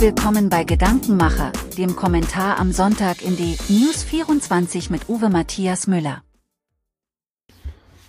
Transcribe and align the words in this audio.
willkommen 0.00 0.48
bei 0.48 0.64
Gedankenmacher, 0.64 1.52
dem 1.76 1.94
Kommentar 1.94 2.58
am 2.58 2.72
Sonntag 2.72 3.22
in 3.22 3.36
die 3.36 3.58
News 3.68 4.02
24 4.02 4.88
mit 4.88 5.10
Uwe 5.10 5.28
Matthias 5.28 5.86
Müller. 5.86 6.22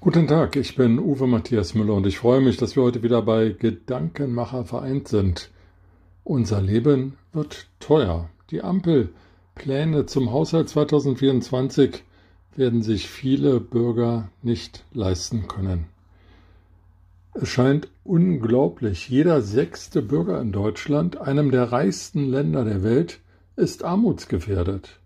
Guten 0.00 0.26
Tag, 0.26 0.56
ich 0.56 0.74
bin 0.74 0.98
Uwe 0.98 1.28
Matthias 1.28 1.74
Müller 1.74 1.94
und 1.94 2.04
ich 2.04 2.18
freue 2.18 2.40
mich, 2.40 2.56
dass 2.56 2.74
wir 2.74 2.82
heute 2.82 3.04
wieder 3.04 3.22
bei 3.22 3.50
Gedankenmacher 3.50 4.64
vereint 4.64 5.06
sind. 5.06 5.52
Unser 6.24 6.60
Leben 6.60 7.18
wird 7.32 7.68
teuer. 7.78 8.30
Die 8.50 8.62
Ampelpläne 8.62 10.06
zum 10.06 10.32
Haushalt 10.32 10.68
2024 10.68 12.02
werden 12.56 12.82
sich 12.82 13.08
viele 13.08 13.60
Bürger 13.60 14.28
nicht 14.42 14.84
leisten 14.92 15.46
können. 15.46 15.86
Es 17.38 17.50
scheint 17.50 17.88
unglaublich, 18.02 19.10
jeder 19.10 19.42
sechste 19.42 20.00
Bürger 20.00 20.40
in 20.40 20.52
Deutschland, 20.52 21.20
einem 21.20 21.50
der 21.50 21.70
reichsten 21.70 22.24
Länder 22.30 22.64
der 22.64 22.82
Welt, 22.82 23.20
ist 23.56 23.84
armutsgefährdet. 23.84 25.00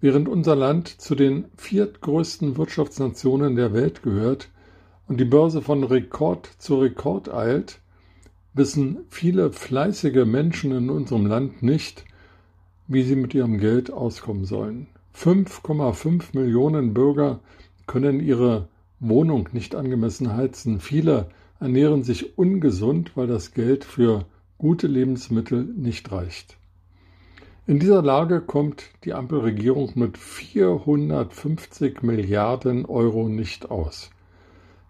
Während 0.00 0.28
unser 0.28 0.56
Land 0.56 0.88
zu 0.88 1.14
den 1.14 1.44
viertgrößten 1.56 2.56
Wirtschaftsnationen 2.56 3.54
der 3.54 3.72
Welt 3.72 4.02
gehört 4.02 4.50
und 5.06 5.20
die 5.20 5.24
Börse 5.24 5.62
von 5.62 5.84
Rekord 5.84 6.50
zu 6.58 6.80
Rekord 6.80 7.32
eilt, 7.32 7.78
wissen 8.52 8.98
viele 9.08 9.52
fleißige 9.52 10.24
Menschen 10.24 10.72
in 10.72 10.90
unserem 10.90 11.26
Land 11.26 11.62
nicht, 11.62 12.04
wie 12.88 13.04
sie 13.04 13.14
mit 13.14 13.34
ihrem 13.34 13.58
Geld 13.58 13.92
auskommen 13.92 14.46
sollen. 14.46 14.88
5,5 15.14 16.36
Millionen 16.36 16.92
Bürger 16.92 17.38
können 17.86 18.18
ihre 18.18 18.66
Wohnung 19.00 19.48
nicht 19.52 19.74
angemessen 19.74 20.36
heizen. 20.36 20.80
Viele 20.80 21.28
ernähren 21.60 22.02
sich 22.02 22.38
ungesund, 22.38 23.12
weil 23.16 23.26
das 23.26 23.52
Geld 23.52 23.84
für 23.84 24.26
gute 24.58 24.86
Lebensmittel 24.86 25.64
nicht 25.64 26.10
reicht. 26.12 26.56
In 27.66 27.78
dieser 27.78 28.00
Lage 28.00 28.40
kommt 28.40 28.84
die 29.04 29.12
Ampelregierung 29.12 29.92
mit 29.96 30.18
450 30.18 32.02
Milliarden 32.02 32.86
Euro 32.86 33.28
nicht 33.28 33.70
aus. 33.70 34.10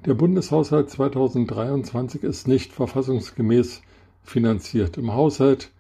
Der 0.04 0.14
Bundeshaushalt 0.14 0.90
2023 0.90 2.22
ist 2.22 2.46
nicht 2.46 2.72
verfassungsgemäß 2.72 3.82
finanziert. 4.22 4.98
Im 4.98 5.14
Haushalt 5.14 5.72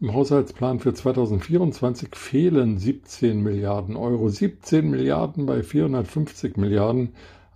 im 0.00 0.14
Haushaltsplan 0.14 0.78
für 0.78 0.94
2024 0.94 2.14
fehlen 2.14 2.78
17 2.78 3.42
Milliarden 3.42 3.96
Euro. 3.96 4.28
17 4.28 4.88
Milliarden 4.88 5.44
bei 5.44 5.64
450 5.64 6.56
Milliarden 6.56 7.14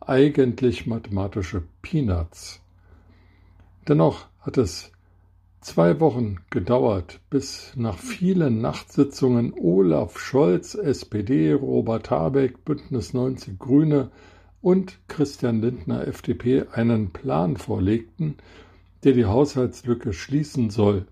eigentlich 0.09 0.87
mathematische 0.87 1.63
Peanuts. 1.83 2.61
Dennoch 3.89 4.27
hat 4.41 4.59
es 4.59 4.93
zwei 5.61 6.01
Wochen 6.01 6.39
gedauert, 6.51 7.21
bis 7.31 7.73
nach 7.77 7.99
vielen 7.99 8.61
Nachtsitzungen 8.61 9.55
Olaf 9.55 10.19
Scholz, 10.19 10.75
SPD, 10.75 11.53
Robert 11.53 12.11
Habeck, 12.11 12.65
Bündnis 12.65 13.15
90 13.15 13.59
Grüne 13.59 14.11
und 14.61 14.99
Christian 15.09 15.61
Lindner, 15.61 16.07
FDP, 16.07 16.65
einen 16.73 17.13
Plan 17.13 17.57
vorlegten, 17.57 18.37
der 19.05 19.13
die 19.13 19.27
Haushaltslücke 19.27 20.13
schließen 20.13 20.71
soll. 20.71 21.07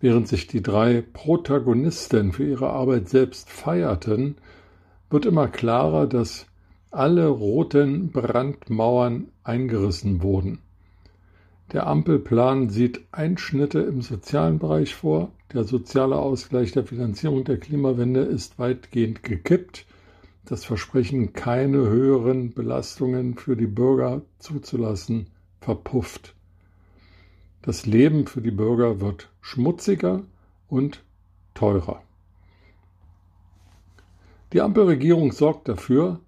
Während 0.00 0.26
sich 0.28 0.46
die 0.46 0.62
drei 0.62 1.02
Protagonisten 1.02 2.32
für 2.32 2.44
ihre 2.44 2.70
Arbeit 2.70 3.08
selbst 3.08 3.50
feierten, 3.50 4.36
wird 5.10 5.26
immer 5.26 5.48
klarer, 5.48 6.06
dass 6.06 6.46
alle 6.92 7.26
roten 7.26 8.10
Brandmauern 8.10 9.28
eingerissen 9.44 10.22
wurden. 10.22 10.58
Der 11.72 11.86
Ampelplan 11.86 12.68
sieht 12.68 13.00
Einschnitte 13.12 13.80
im 13.80 14.02
sozialen 14.02 14.58
Bereich 14.58 14.94
vor. 14.94 15.32
Der 15.54 15.64
soziale 15.64 16.16
Ausgleich 16.16 16.72
der 16.72 16.84
Finanzierung 16.84 17.44
der 17.44 17.58
Klimawende 17.58 18.20
ist 18.20 18.58
weitgehend 18.58 19.22
gekippt. 19.22 19.86
Das 20.44 20.66
Versprechen, 20.66 21.32
keine 21.32 21.78
höheren 21.78 22.52
Belastungen 22.52 23.36
für 23.36 23.56
die 23.56 23.66
Bürger 23.66 24.20
zuzulassen, 24.38 25.28
verpufft. 25.60 26.34
Das 27.62 27.86
Leben 27.86 28.26
für 28.26 28.42
die 28.42 28.50
Bürger 28.50 29.00
wird 29.00 29.30
schmutziger 29.40 30.24
und 30.68 31.02
teurer. 31.54 32.02
Die 34.52 34.60
Ampelregierung 34.60 35.32
sorgt 35.32 35.68
dafür, 35.68 36.20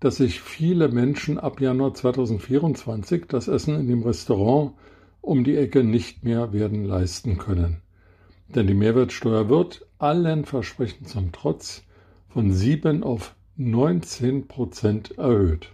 dass 0.00 0.16
sich 0.16 0.40
viele 0.40 0.88
Menschen 0.88 1.38
ab 1.38 1.60
Januar 1.60 1.94
2024 1.94 3.26
das 3.28 3.48
Essen 3.48 3.78
in 3.78 3.86
dem 3.86 4.02
Restaurant 4.02 4.72
um 5.20 5.44
die 5.44 5.56
Ecke 5.56 5.84
nicht 5.84 6.24
mehr 6.24 6.52
werden 6.54 6.84
leisten 6.84 7.36
können. 7.36 7.82
Denn 8.48 8.66
die 8.66 8.74
Mehrwertsteuer 8.74 9.48
wird 9.50 9.86
allen 9.98 10.44
Versprechen 10.46 11.06
zum 11.06 11.32
Trotz 11.32 11.84
von 12.28 12.50
7 12.50 13.02
auf 13.02 13.34
19 13.56 14.48
Prozent 14.48 15.18
erhöht. 15.18 15.68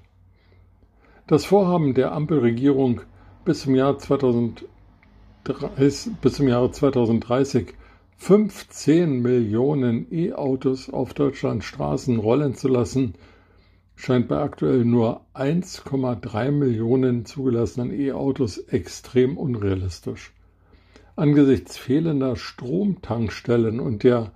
Das 1.28 1.44
Vorhaben 1.44 1.94
der 1.94 2.12
Ampelregierung 2.12 3.02
bis 3.44 3.60
zum 3.62 3.76
Jahr 3.76 3.96
2030, 3.98 4.66
bis 6.20 6.34
zum 6.34 6.48
Jahre 6.48 6.72
2030 6.72 7.74
15 8.18 9.22
Millionen 9.22 10.06
E-Autos 10.12 10.90
auf 10.90 11.14
Deutschlands 11.14 11.66
Straßen 11.66 12.18
rollen 12.18 12.54
zu 12.54 12.66
lassen, 12.68 13.14
scheint 13.96 14.28
bei 14.28 14.38
aktuell 14.38 14.84
nur 14.84 15.22
1,3 15.34 16.50
Millionen 16.52 17.24
zugelassenen 17.24 17.92
E-Autos 17.92 18.58
extrem 18.58 19.36
unrealistisch. 19.36 20.32
Angesichts 21.16 21.78
fehlender 21.78 22.36
Stromtankstellen 22.36 23.80
und 23.80 24.04
der 24.04 24.32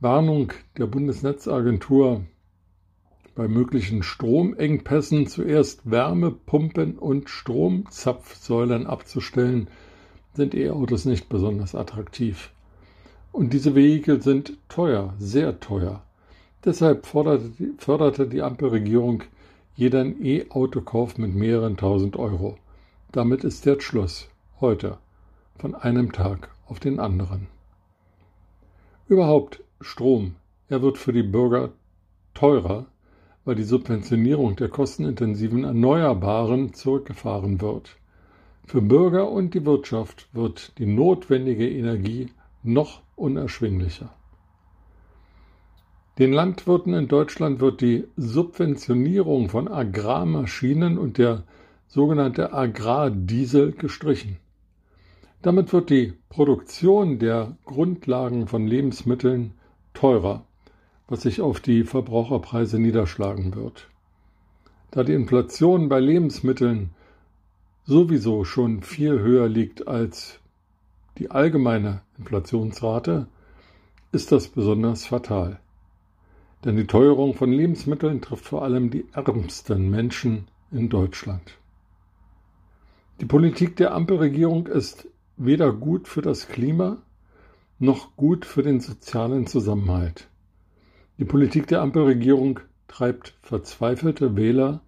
Warnung 0.00 0.52
der 0.78 0.86
Bundesnetzagentur 0.86 2.24
bei 3.34 3.48
möglichen 3.48 4.04
Stromengpässen 4.04 5.26
zuerst 5.26 5.90
Wärmepumpen 5.90 6.96
und 6.96 7.28
Stromzapfsäulen 7.28 8.86
abzustellen, 8.86 9.68
sind 10.34 10.54
E-Autos 10.54 11.04
nicht 11.04 11.28
besonders 11.28 11.74
attraktiv. 11.74 12.52
Und 13.32 13.52
diese 13.52 13.74
Vehikel 13.74 14.22
sind 14.22 14.56
teuer, 14.68 15.14
sehr 15.18 15.58
teuer. 15.58 16.04
Deshalb 16.64 17.06
förderte, 17.06 18.26
die 18.26 18.42
Ampelregierung 18.42 19.22
jeden 19.76 20.24
E-Autokauf 20.24 21.18
mit 21.18 21.34
mehreren 21.34 21.76
tausend 21.76 22.16
Euro. 22.16 22.56
Damit 23.12 23.44
ist 23.44 23.66
jetzt 23.66 23.82
Schluss. 23.82 24.28
Heute. 24.60 24.96
Von 25.58 25.74
einem 25.74 26.12
Tag 26.12 26.48
auf 26.66 26.80
den 26.80 27.00
anderen. 27.00 27.48
Überhaupt 29.08 29.62
Strom. 29.80 30.36
Er 30.68 30.80
wird 30.80 30.96
für 30.96 31.12
die 31.12 31.22
Bürger 31.22 31.72
teurer, 32.32 32.86
weil 33.44 33.56
die 33.56 33.64
Subventionierung 33.64 34.56
der 34.56 34.70
kostenintensiven 34.70 35.64
Erneuerbaren 35.64 36.72
zurückgefahren 36.72 37.60
wird. 37.60 37.96
Für 38.64 38.80
Bürger 38.80 39.30
und 39.30 39.52
die 39.52 39.66
Wirtschaft 39.66 40.28
wird 40.32 40.78
die 40.78 40.86
notwendige 40.86 41.68
Energie 41.68 42.30
noch 42.62 43.02
unerschwinglicher. 43.16 44.14
Den 46.18 46.32
Landwirten 46.32 46.94
in 46.94 47.08
Deutschland 47.08 47.58
wird 47.58 47.80
die 47.80 48.06
Subventionierung 48.16 49.48
von 49.48 49.66
Agrarmaschinen 49.66 50.96
und 50.96 51.18
der 51.18 51.42
sogenannte 51.88 52.52
Agrardiesel 52.52 53.72
gestrichen. 53.72 54.36
Damit 55.42 55.72
wird 55.72 55.90
die 55.90 56.12
Produktion 56.28 57.18
der 57.18 57.56
Grundlagen 57.64 58.46
von 58.46 58.66
Lebensmitteln 58.66 59.54
teurer, 59.92 60.44
was 61.08 61.22
sich 61.22 61.40
auf 61.40 61.58
die 61.58 61.82
Verbraucherpreise 61.82 62.78
niederschlagen 62.78 63.56
wird. 63.56 63.88
Da 64.92 65.02
die 65.02 65.14
Inflation 65.14 65.88
bei 65.88 65.98
Lebensmitteln 65.98 66.90
sowieso 67.86 68.44
schon 68.44 68.82
viel 68.82 69.18
höher 69.18 69.48
liegt 69.48 69.88
als 69.88 70.38
die 71.18 71.32
allgemeine 71.32 72.02
Inflationsrate, 72.18 73.26
ist 74.12 74.30
das 74.30 74.46
besonders 74.46 75.06
fatal. 75.06 75.58
Denn 76.64 76.76
die 76.76 76.86
Teuerung 76.86 77.34
von 77.34 77.52
Lebensmitteln 77.52 78.22
trifft 78.22 78.46
vor 78.46 78.62
allem 78.62 78.90
die 78.90 79.06
ärmsten 79.12 79.90
Menschen 79.90 80.48
in 80.70 80.88
Deutschland. 80.88 81.58
Die 83.20 83.26
Politik 83.26 83.76
der 83.76 83.94
Ampelregierung 83.94 84.66
ist 84.66 85.06
weder 85.36 85.72
gut 85.72 86.08
für 86.08 86.22
das 86.22 86.48
Klima 86.48 86.98
noch 87.78 88.16
gut 88.16 88.44
für 88.46 88.62
den 88.62 88.80
sozialen 88.80 89.46
Zusammenhalt. 89.46 90.28
Die 91.18 91.24
Politik 91.24 91.66
der 91.66 91.82
Ampelregierung 91.82 92.60
treibt 92.88 93.34
verzweifelte 93.42 94.36
Wähler 94.36 94.80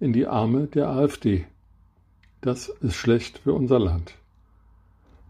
in 0.00 0.12
die 0.12 0.26
Arme 0.26 0.66
der 0.66 0.88
AfD. 0.90 1.46
Das 2.40 2.68
ist 2.68 2.94
schlecht 2.94 3.38
für 3.38 3.54
unser 3.54 3.78
Land. 3.78 4.14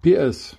PS. 0.03 0.57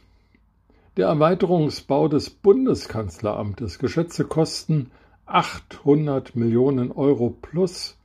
Der 0.95 1.07
Erweiterungsbau 1.07 2.07
des 2.07 2.29
Bundeskanzleramtes, 2.29 3.79
geschätzte 3.79 4.23
Kosten 4.23 4.91
800 5.25 6.35
Millionen 6.35 6.91
Euro 6.91 7.29
plus 7.29 7.97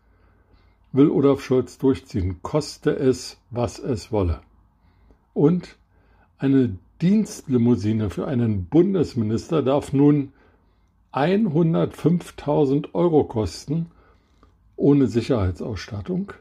will 0.93 1.11
Olaf 1.11 1.43
Scholz 1.43 1.79
durchziehen, 1.79 2.41
koste 2.43 2.91
es, 2.91 3.39
was 3.51 3.79
es 3.79 4.11
wolle. 4.13 4.41
Und 5.35 5.77
eine 6.39 6.79
Dienstlimousine 7.03 8.11
für 8.11 8.27
einen 8.27 8.67
Bundesminister 8.67 9.63
darf 9.63 9.93
nun 9.93 10.33
105.000 11.13 12.95
Euro 12.95 13.25
kosten, 13.25 13.87
ohne 14.77 15.07
Sicherheitsausstattung. 15.07 16.33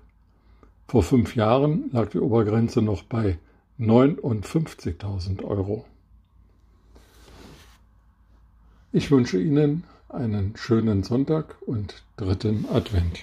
Vor 0.87 1.03
fünf 1.03 1.35
Jahren 1.35 1.89
lag 1.91 2.09
die 2.09 2.19
Obergrenze 2.19 2.81
noch 2.81 3.03
bei 3.03 3.39
59.000 3.79 5.43
Euro. 5.43 5.85
Ich 8.91 9.11
wünsche 9.11 9.39
Ihnen 9.39 9.83
einen 10.09 10.55
schönen 10.55 11.03
Sonntag 11.03 11.55
und 11.65 12.03
dritten 12.15 12.65
Advent. 12.71 13.19